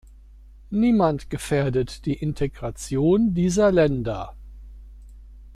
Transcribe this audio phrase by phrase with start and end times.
[0.71, 4.35] Niemand gefährdet die Integration dieser Länder.